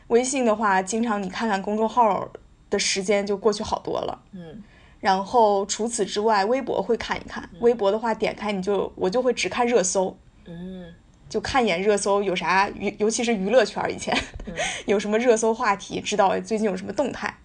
[0.09, 2.29] 微信的话，经常你看看公众号
[2.71, 4.63] 的时间就过去好多了，嗯。
[5.01, 10.93] 然后除此之外，微博会看一看，微博的话点开你就我就会只看热搜，嗯。
[11.35, 14.17] 就看一眼热搜有啥娱，尤其是娱乐圈以前
[14.87, 17.37] 有什么热搜话题，知道最近有什么动态。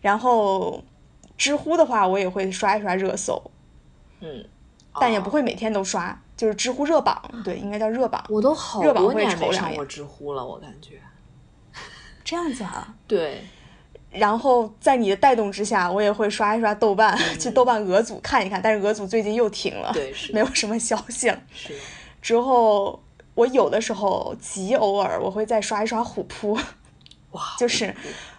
[0.00, 0.82] 然后
[1.36, 3.50] 知乎的话，我也会刷一刷热搜，
[4.20, 4.42] 嗯，
[4.98, 8.24] 但也不会每天都刷，就是知乎热榜，对，应该叫热榜。
[8.30, 10.98] 我都好多年没上过知乎了，我感觉。
[12.24, 12.94] 这样子啊？
[13.06, 13.42] 对。
[14.10, 21.38] 然后在你的带动之下，我也会刷一刷豆瓣，去豆瓣俄组看一看，但是俄组最近又停了，对，没有什么消息了。
[21.52, 21.74] 是。
[22.22, 22.98] 之后。
[23.34, 26.52] 我有的时候极偶尔，我会再刷一刷虎扑，
[27.32, 27.92] 哇， 就是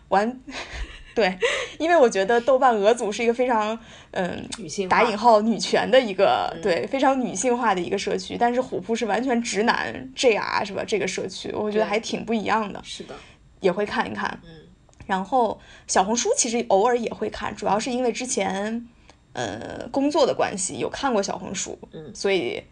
[0.08, 0.40] 玩，
[1.14, 1.38] 对，
[1.78, 3.78] 因为我觉得豆瓣俄组是一个非常
[4.12, 4.48] 嗯，
[4.88, 10.84] 打引号女权的一个对非常女性化的一个社区，但是虎扑是完全直男 JR 是吧？
[10.88, 13.16] 这个社区我觉得还挺不一样的，是的，
[13.60, 14.50] 也会看一看，嗯，
[15.06, 18.88] 然后小红书其实偶尔也会看，主要是因为之前
[19.34, 22.64] 呃工作的关系有看过小红书，嗯，所以。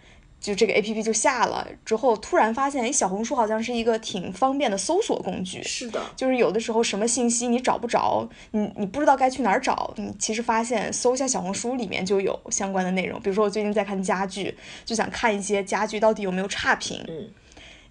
[0.43, 5.63] 就这个 A P P 就下了之后，突然发现，哎，小红书好像是一个挺方便的搜索工具。
[5.63, 13.17] 是的，就是有的时候什么信息你找不着，你你不知道该去哪儿找，你其实发现搜一下小红书里面就有相关的内容。
[13.21, 14.53] 比如说我最近在看家具，
[14.83, 17.29] 就想看一些家具到底有没有差评，嗯，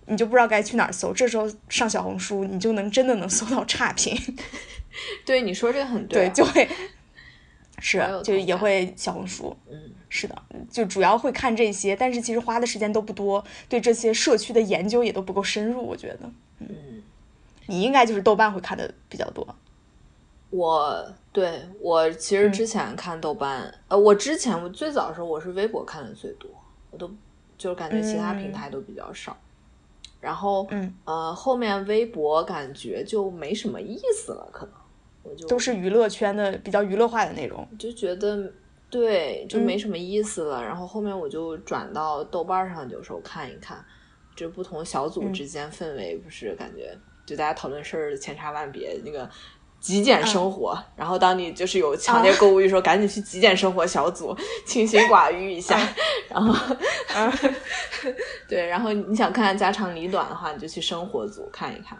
[0.09, 4.15] 你就不知道该去哪儿搜，这时候上小红书，你就能真的能搜到差评。
[5.25, 6.69] 对，你说这个很对，就会
[7.81, 9.79] 是就也会小红书，嗯。
[10.15, 16.31] 是的，就主要会看这些，但是其实花的时间都不多，对这些社区的研究也都不够深入，我觉得。
[16.59, 17.03] 嗯，
[17.67, 19.57] 你应该就是豆瓣会看的比较多。
[20.51, 26.51] 我对我其实之前看豆瓣，呃，我之前我最早的时候我是微博看的最多，
[26.91, 27.11] 我都
[27.57, 29.35] 就是感觉其他平台都比较少。
[30.21, 34.75] 然后，嗯，呃，后面微博感觉就没什么意思了，可能
[35.23, 38.53] 我就都是娱乐圈的比较娱乐化的内容，就觉得。
[38.93, 40.63] 对，就没什么意思了。
[40.63, 43.83] 然后后面我就转到豆瓣上，有时候看一看，
[44.37, 49.01] 就不同小组之间氛围不是感觉，就大家讨论事儿千差万别。
[49.03, 49.27] 那个
[49.81, 55.81] 极简生活，然后当你就是有强烈购物欲时候，赶紧去极简生活小组清心寡欲一下。
[56.29, 56.77] 然后，
[58.47, 61.99] 对，然后你想看看家长里短的话，你就去生活组看一看。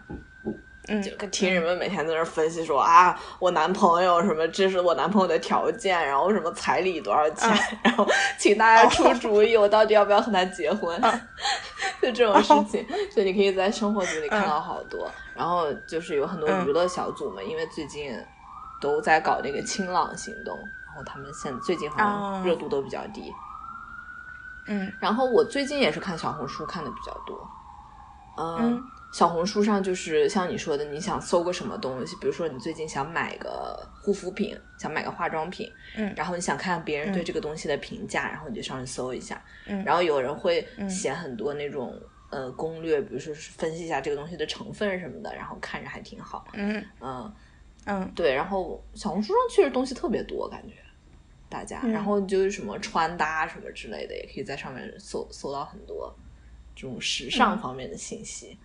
[0.89, 7.49] 嗯，就听人们每天在那分析说啊，我男朋友什么，这是我男朋友的条件，然后什么彩礼多少钱，
[7.81, 8.05] 然后
[8.37, 11.01] 请大家出主意，我到底要不要和他结婚？
[12.01, 15.09] 就这种事情，就你可以在生活组里看到好多。
[15.33, 18.13] 然后就是有很多娱乐小组嘛，因为最近
[18.81, 23.33] 都在搞那个清朗行动，然后他们现最近好像热度都比较低。
[24.67, 27.47] 嗯，然后我最近也是看小红书看的比较多，
[28.37, 28.83] 嗯。
[29.13, 41.97] 小红书上就是像你说的，你想搜个什么东西，比如说你最近想买个护肤品，想买个化妆品，嗯，然后你想看看别人对这个东西的评价，然后你就上去搜一下，嗯，然后有人会写很多那种
[42.31, 46.83] 呃攻略，比如说是分析一下这个东西的成分什么的，然后看着还挺好，嗯。
[46.99, 47.33] 嗯。
[47.85, 50.75] 嗯，对，然后小红书上确实东西特别多，感觉
[51.49, 56.15] 大家，然后就是什么穿搭什么之类的，也可以在上面搜搜到很多
[56.73, 58.57] 这种时尚方面的信息。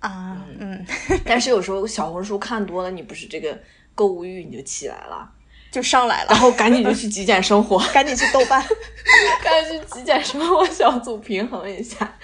[0.00, 0.86] 啊，嗯，
[1.26, 3.58] 但是有时候小红书看多了，你不是这个
[3.94, 5.28] 购物欲你就起来了，
[5.72, 8.62] 就上来了，然后赶紧就去极简生活， 赶紧去豆瓣，
[9.42, 12.16] 赶紧去极简生活小组平衡一下，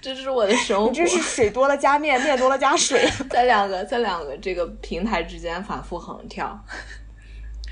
[0.00, 6.62] 这是我的生活，你这是水多了加面，面多了加水，在两个在两个这个平台之间反复横跳，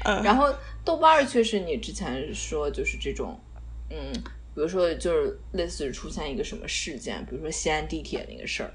[0.04, 0.46] 嗯，然后
[0.84, 3.38] 豆瓣确实你之前说就是这种，
[3.90, 4.10] 嗯。
[4.54, 8.70] 比如说，就是类似于出现一个什么事件，比如说西安地铁那个事儿，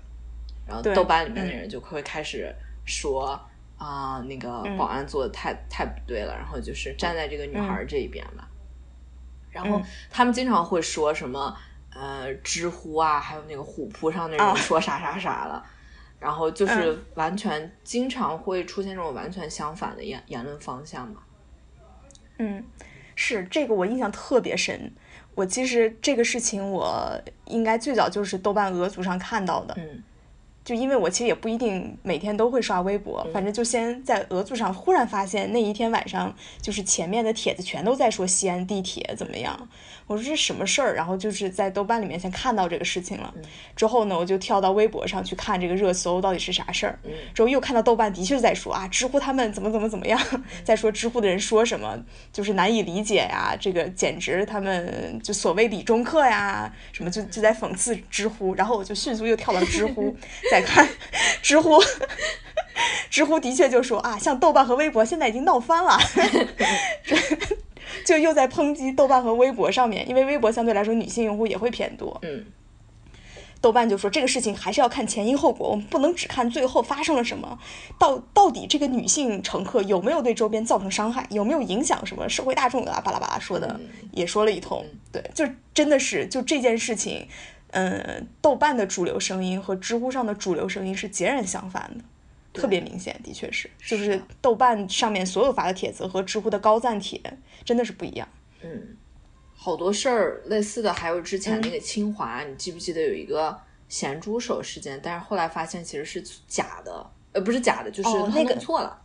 [0.66, 2.54] 然后豆瓣里面的人就会开始
[2.86, 3.40] 说
[3.78, 8.48] 啊，那个保安做的太太不对了，然后就是站在这个女孩这一边嘛。
[9.52, 11.56] 然后他们经常会说什么
[11.94, 15.66] 呃，知乎啊，还有那个虎扑上的人说啥啥啥了，
[16.20, 21.22] 然后就是完全经常会出现这种完全相反的言言论方向嘛。
[22.38, 22.64] 嗯，
[23.16, 24.92] 是这个我印象特别深。
[25.36, 29.76] 我其实这个事情，我应该最早就是豆瓣鹅组上看到的。
[29.78, 30.02] 嗯。
[30.66, 39.70] 就因为我其实也不一定每天都会刷微博，反正就先在鹅组上忽然发现那一天晚上，就是前面的帖子全都在说西安地铁怎么样。
[40.08, 40.96] 我说这什么事儿？
[40.96, 43.34] 然后就是在豆瓣里面先看到这个事情了，
[43.76, 47.00] 之后呢，我就跳到微博上去看这个热搜到底是啥事儿。
[47.34, 50.20] 之后又看到豆瓣的确在说啊，知乎他们怎么怎么怎么样，
[50.64, 51.98] 在说知乎的人说什么，
[52.34, 58.54] 就是难以理解呀，这个简直他们就所谓理中客呀，什么就就在讽刺知乎。
[58.56, 60.16] 然后我就迅速又跳到知乎。
[60.56, 60.88] 再看
[61.42, 61.84] 知乎，
[63.10, 66.00] 知乎的确就说啊，像豆瓣和微博现在已经闹翻了，
[68.06, 72.18] 就又在抨击豆瓣和微博上面，因为微博相对来说女性用户也会偏多。
[72.22, 72.46] 嗯，
[73.60, 77.60] 豆瓣就说这个事情还是要看前因后果，我们不能只看最后发生了什么，
[78.00, 83.78] 到到底这个女性乘客有没有对周边造成伤害，有没有影响什么社会大众啊，巴拉巴拉说的
[84.14, 84.86] 也说了一通。
[85.12, 87.28] 对，就真的是就这件事情。
[87.76, 92.04] 嗯，豆瓣的主流声音和知乎上的主流声音是截然相反的，
[92.54, 97.22] 特别明显，的确是，就是豆瓣上面所有发的帖子和知乎的高赞帖
[97.66, 98.26] 真的是不一样。
[98.62, 98.96] 嗯，
[99.54, 104.98] 好多事儿类似的，还有之前那个清华，你记不记得有一个咸猪手事件？
[105.04, 109.02] 但是后来发现其实是假的，呃，不是假的，就是他弄错了。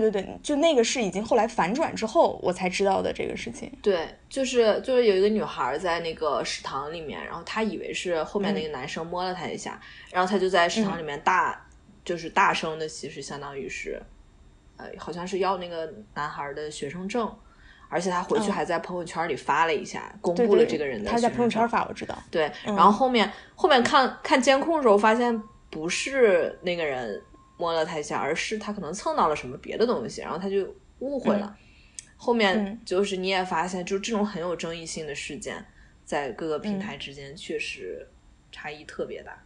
[0.00, 3.70] 对对对，就那个是已经后来反转之后我才知道的这个事情。
[3.82, 9.80] 对，就是就是有一个女孩在那个食堂里面，然后她以为是后面那个男生摸了她一下，
[10.10, 11.64] 然后她就在食堂里面大
[12.04, 14.02] 就是大声的，其实相当于是，
[14.76, 17.30] 呃，好像是要那个男孩的学生证，
[17.88, 21.10] 而且他回去还在朋友圈里发了一下，公布了这个人的。
[21.10, 22.16] 他在朋友圈发，我知道。
[22.30, 27.22] 对，然后后面后面看看监控的时候，发现不是那个人
[27.62, 31.56] 摸了他一下，而是他可能蹭到了什么别的东西，然后他就误会了。
[32.16, 35.64] 后面就是你也发现，就这种很有争议性的事件，
[36.04, 38.08] 在各个平台之间确实
[38.50, 39.40] 差异特别大。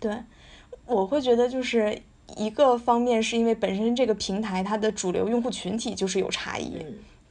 [0.00, 0.10] 对，
[0.86, 2.00] 我会觉得就是
[2.38, 6.82] 一个方面是因为本身这个平台它的主流用户群体就是有差异。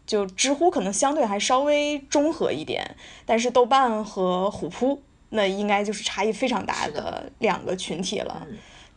[0.05, 2.95] 就知乎可能相对还稍微中和一点，
[3.26, 5.01] 但是豆瓣和虎扑
[5.32, 8.47] 那应该就是差异非常大的两个群体了。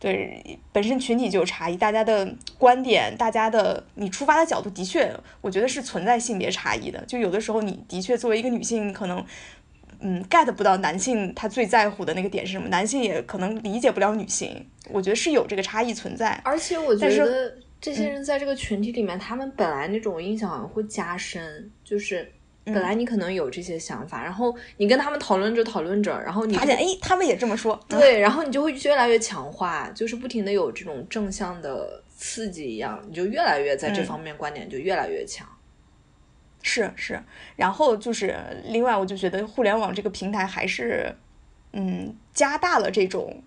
[0.01, 2.27] 对，本身群体就有差异，大家的
[2.57, 7.05] 观点，大家的你出发的角度的确，我觉得是存在性别差异的。
[7.05, 9.23] 就有的时候你的确作为一个女性，可能
[9.99, 14.65] 嗯 get 不到男性他最在乎的那个点是什么，男性也可能理解不了女性。
[14.89, 16.41] 我觉得是有这个差异存在。
[16.43, 17.55] 而且我觉得。
[17.81, 22.31] 这些人在这个群体里面，他们本来那种印象会加深，就是
[22.63, 35.47] 本来你可能有这些想法，然后你跟他们讨论着讨论着，然后你发现哎，他们也这么说，对，然后你就会越来越强化，就是不停的有这种正向的刺激一样，你就越来越在这方面观点就越来越强。
[36.61, 37.19] 是是，
[37.55, 41.15] 然后就是另外，我就觉得互联网这个平台还是
[41.73, 43.41] 嗯加大了这种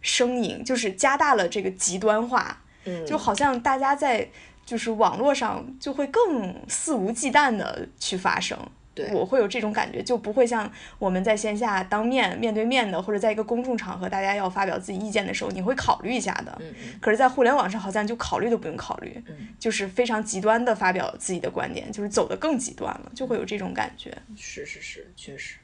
[0.00, 2.58] 声音，就是加大了这个极端化。
[3.06, 4.28] 就好像大家在
[4.64, 8.58] 就是网络上就会更肆无忌惮的去发声，
[8.94, 16.56] 对我会有这种感觉，就不会像我们在线下当面面对面的，或者在一个公众场合大家要发表自己意见的时候，你会考虑一下的。
[16.60, 19.22] 嗯可是，在互联网上好像就考虑都不用考虑，
[19.58, 24.16] 就是非常极端的发表自己的观点，就是走得更极端了，就会有这种感觉。
[24.36, 25.56] 是是是，确实。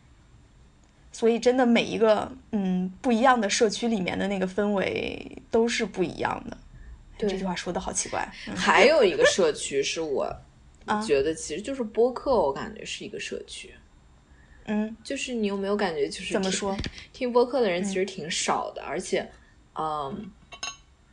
[1.12, 6.56] 所以，真的每一个嗯不一样的社区里面的那个氛围都是不一样的。
[7.26, 8.26] 这句话说的好奇怪。
[8.54, 10.30] 还有一个社区是我
[11.06, 13.74] 觉得其实就是播客，我感觉是一个社区。
[14.70, 16.76] 嗯，就是你有没有感觉，就是怎么说，
[17.12, 19.26] 听播客的人其实挺少的，而且，
[19.74, 20.30] 嗯，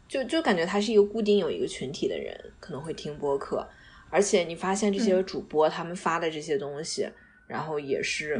[0.10, 3.66] 就就感觉他是一个固定有一个群体的人可能会听播客，
[4.10, 7.10] 而且你发现这些主播他们发的这些东西，
[7.47, 8.38] 然后也是，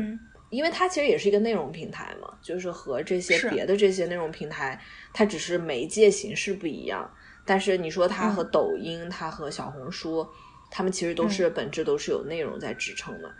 [0.50, 4.78] 因为它其实也是一个内容平台嘛，就是和这些别的这些内容平台，
[5.14, 7.10] 它只是媒介形式不一样。
[7.46, 10.28] 但是你说它和抖音，它和小红书，
[10.72, 13.32] 它们其实都是本质都是有内容在支撑的。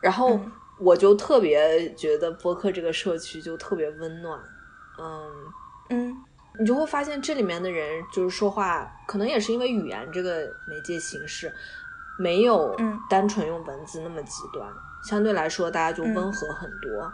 [0.00, 0.38] 然后
[0.78, 4.38] 我就特别觉得播客这个社区就特别温暖，
[4.98, 5.30] 嗯。
[5.88, 6.12] 嗯，
[6.58, 11.54] 你就会发现这里面的人就是说话，可能也是因为语言这个媒介形式
[12.18, 12.76] 没有
[13.08, 14.68] 单纯用文字那么极端，
[15.08, 17.08] 相对来说大家就温和很多。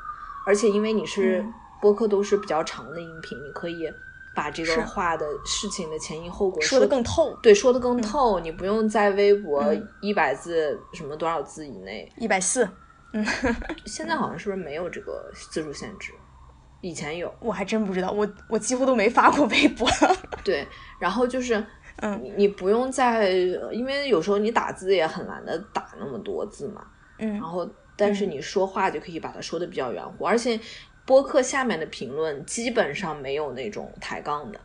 [0.47, 1.45] 而且因为你是
[1.83, 3.93] 播客，都是比较长的音频，你可以。
[4.35, 8.41] 把这个话的事情的前因后果说的更透，对，说的更透。
[8.41, 9.63] 你不用在微博
[10.01, 12.69] 一百字什么多少字以内，一百四。
[13.13, 13.23] 嗯，
[13.85, 16.13] 现在好像是不是没有这个字数限制？
[16.81, 18.11] 以前有，我还真不知道。
[18.11, 19.87] 我我几乎都没发过微博。
[20.43, 20.67] 对，
[20.99, 21.63] 然后就是，
[22.01, 23.29] 嗯，你不用在，
[23.71, 26.83] 因为有时候你打字也很难的打那么多字嘛。
[27.19, 30.59] 嗯，然后但是你说话就可以把它说的比较圆乎，而且。
[31.05, 34.61] 播客下面的评论基本上没有那种抬杠的，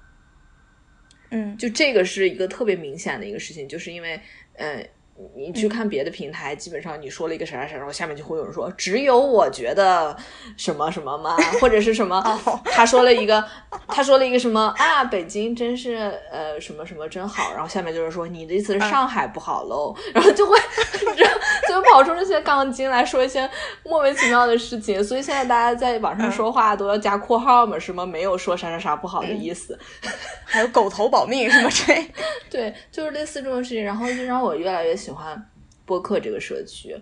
[1.32, 4.22] 嗯，就这个是一个特别明显的一个事情，就是因为，
[4.54, 4.88] 呃。
[5.36, 10.16] 你去看别的平台，基本上你说了一个啥啥啥，然后下面就会有人说只有我觉得
[10.56, 11.36] 什么什么吗？
[11.60, 12.22] 或者是什么？
[12.66, 13.44] 他说了一个，
[13.88, 15.04] 他说了一个什么啊？
[15.06, 17.52] 北京真是呃什么什么真好。
[17.54, 19.96] 然后下面就是说你的意思是上海不好喽？
[20.14, 20.56] 然后就会
[21.68, 23.50] 就跑出这些杠精来说一些
[23.84, 25.04] 莫名其妙的事情。
[25.04, 29.78] 所以现在大家在网上说话都要加括号嘛，什么没有说啥啥啥不好的意思，
[30.46, 32.06] 还有狗头保命什么之类。
[32.52, 34.96] 对，就是类似这种事情，然后就让我越来越。
[35.08, 35.42] 喜欢
[35.86, 36.94] 播客这个社区，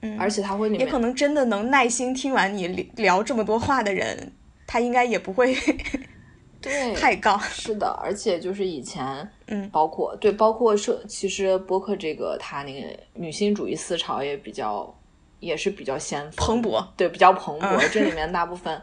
[0.00, 4.32] 嗯，而且他会也可能真的能耐心听完你聊这么多话的人，
[4.66, 5.56] 他应该也不会
[6.60, 7.38] 对太高。
[7.38, 14.92] 是的，而且就是以前，嗯，包括对，包括社，其实播客这个他那个女性主义思潮也比较，
[15.38, 17.78] 也是比较先蓬勃，对，比较蓬勃。
[17.94, 18.82] 这里面大部分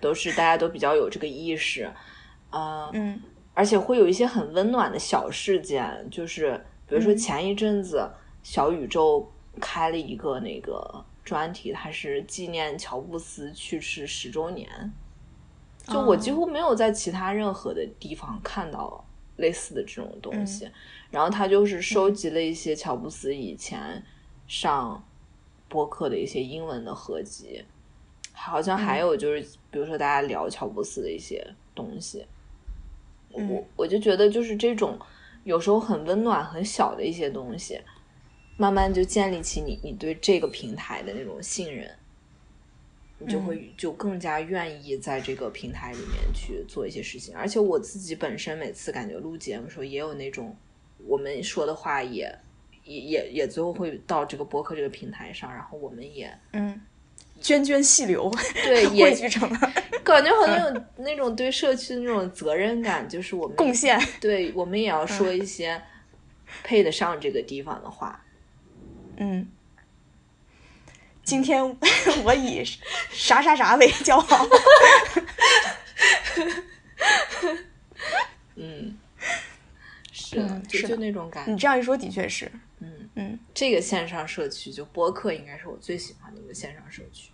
[0.00, 1.90] 都是大家都比较有这个意识，
[2.50, 3.20] 啊，嗯，
[3.52, 6.64] 而且会有一些很温暖的小事件，就是。
[6.88, 8.08] 比如说前一阵子，
[8.42, 9.30] 小宇宙
[9.60, 14.66] 开了一个那个专题，它是纪念乔布斯去世十周年。
[15.86, 19.04] 就我几乎没有在其他任何的地方看到
[19.36, 20.66] 类似的这种东西。
[21.10, 24.02] 然后他就是收集了一些乔布斯以前
[24.46, 25.02] 上
[25.68, 27.62] 播客的一些英文的合集，
[28.32, 32.24] 好像还有就是，比如说大家聊乔布斯的一些东西。
[33.30, 34.98] 我我就觉得就是这种。
[35.44, 37.80] 有时候很温暖、很小的一些东西，
[38.56, 41.90] 慢慢就建立起你你对这个平台的那种信任，
[43.18, 47.34] 你就会就更加愿意在这个平台里面去做一些事情。
[47.36, 50.54] 而且我自己本身每次感觉录节目的时候，也有那种
[51.06, 52.32] 我们说的话也
[52.84, 56.80] 也也也最后会到这个播客这个平台上，然后我们也嗯。
[57.40, 58.30] 涓涓细流，
[58.64, 59.72] 对， 汇聚成了，
[60.04, 65.80] 感觉好像有那种对社区的那种责任感，就是我们 贡献，对我们也要说一些
[66.62, 68.24] 配得上这个地方的话。
[69.16, 69.48] 嗯，
[71.24, 71.76] 今天
[72.24, 72.64] 我以
[73.10, 74.48] 啥啥啥为骄傲。
[78.56, 78.98] 嗯，
[80.12, 80.36] 是，
[80.68, 81.52] 就就那种感觉。
[81.52, 82.50] 你这样一说，的确是。
[83.18, 87.30] 嗯嗯，这个线上社区就播客应该是我最喜欢的一个线上社区。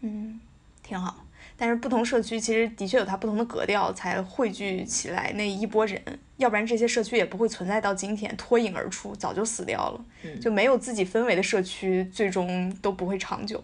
[0.00, 0.40] 嗯，
[0.82, 1.24] 挺好。
[1.58, 6.00] 但是不同社区其实的确有它不同的格调，才汇聚起来那一波人。
[6.36, 10.04] 要不然这些社区也不会存在到今天，脱颖而出，早就死掉了。
[10.22, 13.62] 嗯，就没有自己氛围的社区，最终都不会长久。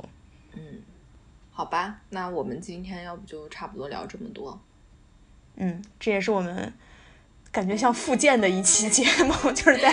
[0.55, 0.61] 嗯，
[1.53, 4.59] 好吧，那我们今天要不就差不多聊这么多。
[5.57, 6.73] 嗯，这也是我们
[7.51, 9.93] 感觉像复健的一期节目， 就是在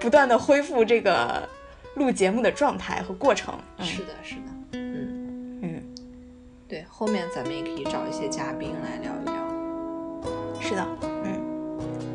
[0.00, 1.48] 不断的恢复这个
[1.94, 3.54] 录节目的状态和过程。
[3.80, 4.42] 是的，是的。
[4.72, 5.82] 嗯嗯
[6.68, 9.34] 对，后面咱们也可以找一些嘉宾来聊一聊。
[10.60, 10.86] 是的，
[11.24, 11.40] 嗯，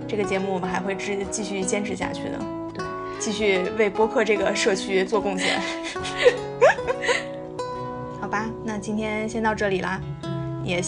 [0.07, 2.39] 这个节目我们还会继继续坚持下去的。
[2.73, 2.85] 对，
[3.19, 5.59] 继续为播客这个社区做贡献。
[8.21, 9.99] 好吧，那今天先到这里啦。
[10.63, 10.81] 也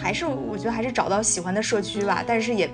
[0.00, 2.70] 还是我觉得还是找到喜欢的社区吧，但是也。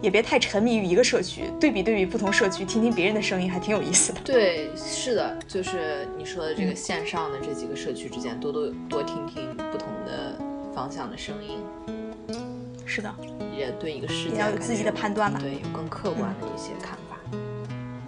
[0.00, 4.20] 也别太沉迷于一个社区，对比对比不同社区，听听别人的声音，还挺有意思的。
[4.24, 10.38] 对，是的，就是你说的这个线上的这几个社区之间，多多多听听不同的
[10.74, 11.58] 方向的声音。
[12.86, 13.14] 是的，
[13.56, 15.38] 也对一个事件要有自己的判断吧。
[15.40, 17.16] 对，有更客观的一些看法。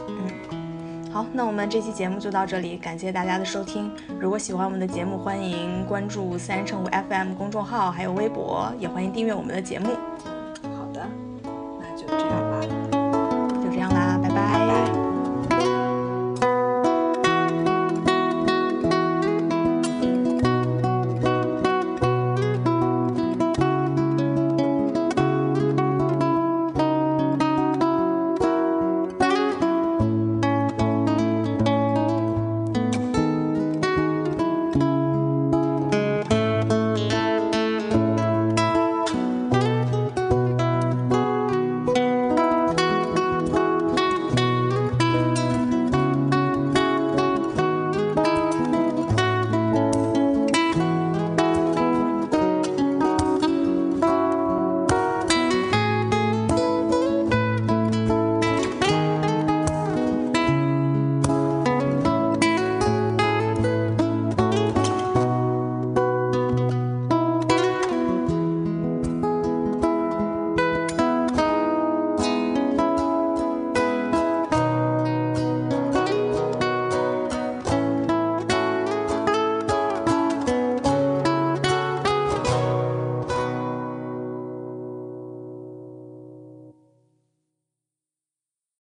[0.09, 3.93] 嗯，好，那我们这期节目就到这里，感谢大家的收听。
[4.18, 9.90] 如果喜欢我们的节目，欢迎关注三人成虎 FM 公众号，还有微博，也欢迎订阅我们的节目。